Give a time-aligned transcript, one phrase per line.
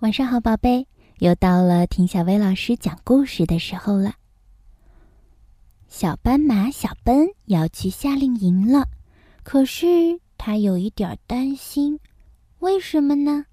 [0.00, 0.86] 晚上好，宝贝，
[1.20, 4.12] 又到了听小薇老师讲故事的时候了。
[5.88, 8.88] 小斑马小奔要去夏令营了，
[9.42, 11.98] 可是他有一点担心，
[12.58, 13.46] 为什么呢？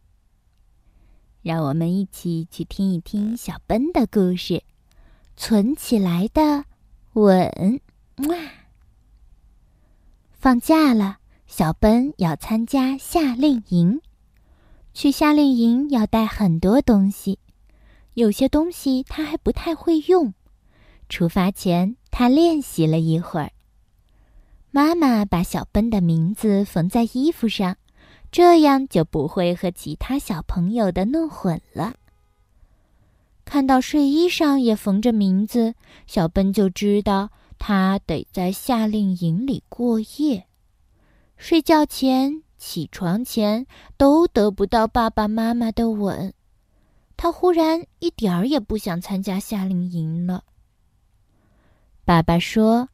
[1.41, 4.55] 让我们一起去听一听小奔的故事，
[5.37, 6.65] 《存起来的
[7.13, 7.49] 吻》。
[8.27, 8.37] 哇！
[10.33, 14.01] 放假了，小奔要参加夏令营。
[14.93, 17.39] 去夏令营要带很多东西，
[18.13, 20.33] 有些东西他还不太会用。
[21.09, 23.51] 出发前，他练习了一会儿。
[24.69, 27.75] 妈妈把小奔的名字缝在衣服上，
[28.31, 31.95] 这样就不会和其他小朋友的弄混了。
[33.45, 35.73] 看到睡衣上也缝着名字，
[36.05, 40.45] 小奔就知道他得在夏令营里过夜。
[41.35, 42.43] 睡觉前。
[42.65, 43.67] 起床前
[43.97, 46.33] 都得不到爸爸妈妈的吻，
[47.17, 50.45] 他忽然一点儿也不想参加夏令营了。
[52.05, 52.87] 爸爸说：“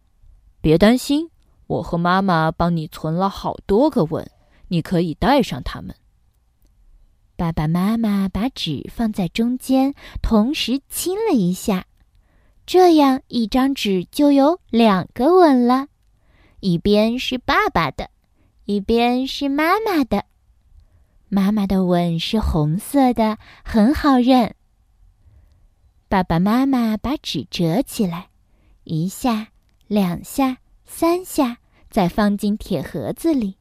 [0.59, 1.29] 别担心，
[1.67, 4.27] 我和妈妈帮你存了好多个吻，
[4.69, 5.95] 你可以带上它们。”
[7.37, 11.85] 爸爸妈妈把纸放在中间，同时亲了一下，
[12.65, 15.89] 这样一张纸就有两个吻了，
[16.59, 18.09] 一边是爸爸的。
[18.69, 20.25] 一边是妈妈的，
[21.27, 24.53] 妈妈的吻是红色的，很好认。
[26.07, 28.29] 爸爸妈妈把纸折起来，
[28.83, 29.47] 一下、
[29.87, 31.57] 两下、三下，
[31.89, 33.57] 再放进铁盒子里。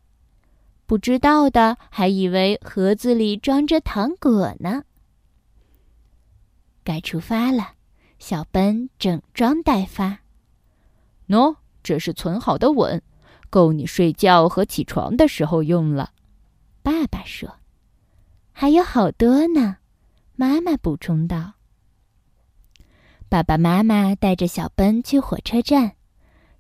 [0.85, 4.85] 不知道的还以为盒子里装着糖果呢。
[6.85, 7.73] 该出发了，
[8.19, 10.19] 小奔整装待发。
[11.29, 13.03] 喏，这是存好的吻。
[13.51, 16.13] 够你睡觉和起床的时候用了，
[16.83, 17.57] 爸爸说
[18.53, 19.77] ：“还有好多呢。”
[20.37, 21.55] 妈妈补充道。
[23.29, 25.93] 爸爸妈妈带着小奔去火车站，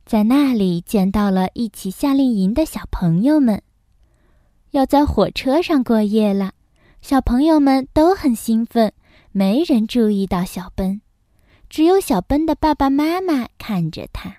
[0.04, 3.62] 在那里见到了一起夏令营的小朋友们，
[4.72, 6.52] 要在火车上过夜了。
[7.00, 8.92] 小朋友们都很兴奋，
[9.30, 11.00] 没人注意到小奔，
[11.70, 14.37] 只有小奔的爸爸妈妈看着他。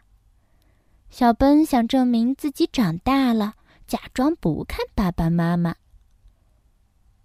[1.10, 3.56] 小奔想证明自己长大了，
[3.88, 5.76] 假装不看爸爸妈妈。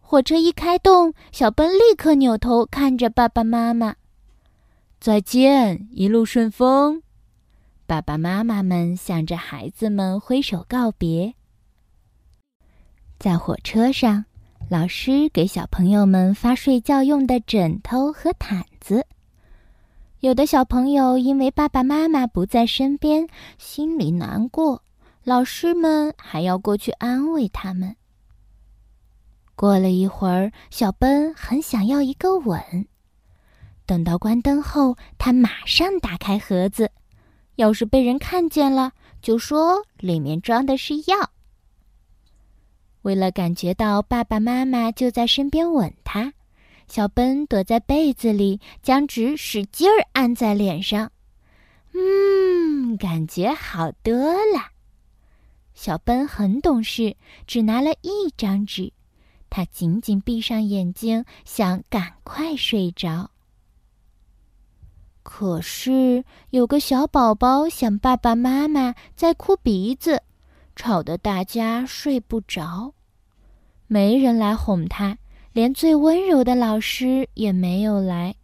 [0.00, 3.96] 火车一开动，小奔立刻扭头看着爸爸妈妈
[5.00, 7.02] ：“再见，一路顺风。”
[7.86, 11.34] 爸爸妈妈们向着孩子们挥手告别。
[13.18, 14.24] 在火车上，
[14.68, 19.06] 老师给小朋友们发睡觉用的枕头和毯子。
[20.24, 24.82] 有的小朋友因为爸爸妈妈不在身边，心里难过，
[25.22, 27.94] 老师们还要过去安慰他们。
[29.54, 32.58] 过了一会儿，小奔很想要一个吻。
[33.84, 36.90] 等到关灯后，他马上打开盒子，
[37.56, 41.32] 要是被人看见了，就说里面装的是药。
[43.02, 46.32] 为了感觉到爸爸妈妈就在身边吻他。
[46.86, 51.10] 小奔躲在被子里，将纸使劲儿按在脸上，
[51.92, 54.70] 嗯，感觉好多了。
[55.74, 58.92] 小奔很懂事，只拿了一张纸，
[59.50, 63.30] 他紧紧闭上眼睛，想赶快睡着。
[65.24, 70.22] 可是有个小宝宝想爸爸妈妈，在哭鼻子，
[70.76, 72.92] 吵得大家睡不着，
[73.86, 75.18] 没人来哄他。
[75.54, 78.34] 连最温柔的老师也没有来。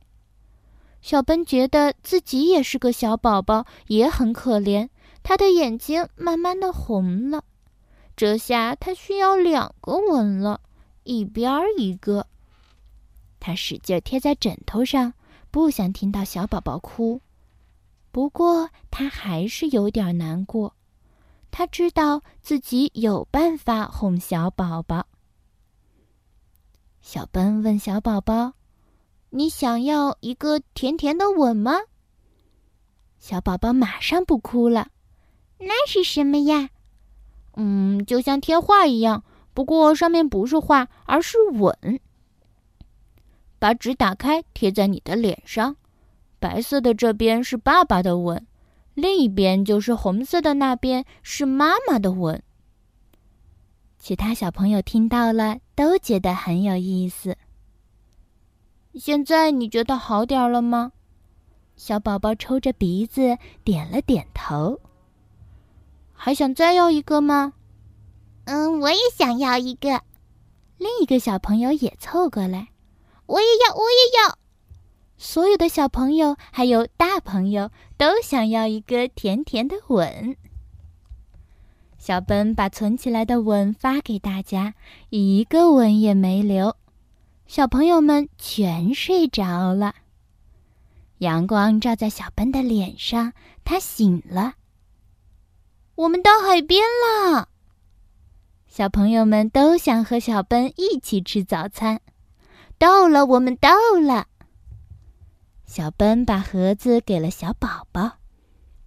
[1.02, 4.88] 小奔觉得自己也是个小宝宝，也很可怜。
[5.24, 7.42] 他的眼睛慢慢的红了，
[8.14, 10.60] 这下他需要两个吻了，
[11.02, 12.28] 一边一个。
[13.40, 15.12] 他使劲贴在枕头上，
[15.50, 17.20] 不想听到小宝宝哭。
[18.12, 20.74] 不过他还是有点难过，
[21.50, 25.06] 他知道自己有办法哄小宝宝。
[27.00, 28.52] 小奔问小宝宝
[29.30, 31.72] ：“你想要一个甜甜的吻吗？”
[33.18, 34.88] 小宝宝马上不哭了。
[35.58, 36.70] 那是什么呀？
[37.56, 42.00] 嗯，就像贴画一样，不过上面不是画，而是吻。
[43.58, 45.76] 把纸打开，贴在你的脸上。
[46.38, 48.46] 白色的这边是爸爸的吻，
[48.94, 52.42] 另一边就是红色的那边是妈妈的吻。
[54.00, 57.36] 其他小朋友听到了，都觉得很有意思。
[58.94, 60.92] 现在你觉得好点了吗？
[61.76, 64.80] 小宝宝抽着鼻子点了点头。
[66.14, 67.52] 还想再要一个吗？
[68.46, 70.02] 嗯，我也想要一个。
[70.78, 72.68] 另一个小朋友也凑过来。
[73.26, 74.38] 我也要，我也要。
[75.18, 80.36] 所有的小朋友还有大朋友都想要一个甜甜的吻。
[82.00, 84.74] 小奔把存起来的吻发给大家，
[85.10, 86.74] 一个吻也没留。
[87.46, 89.94] 小朋友们全睡着了。
[91.18, 94.54] 阳光照在小奔的脸上，他醒了。
[95.94, 97.50] 我们到海边了。
[98.66, 102.00] 小朋友们都想和小奔一起吃早餐。
[102.78, 103.68] 到了，我们到
[104.02, 104.26] 了。
[105.66, 108.12] 小奔把盒子给了小宝宝，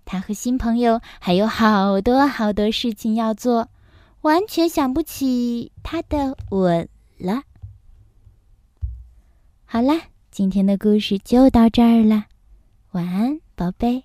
[0.06, 3.70] 他和新朋友还有好多好多事情要做，
[4.22, 7.44] 完全想不起他的吻了。
[9.66, 12.26] 好啦，今天的故事就到这儿了，
[12.92, 14.04] 晚安，宝贝。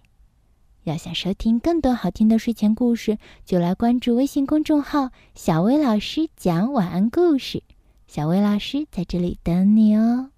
[0.85, 7.63] 要想收听更多好听的睡前故事，就来关注微信公众号“小薇老师讲晚安故事”，
[8.09, 10.31] 小薇老师在这里等你哦。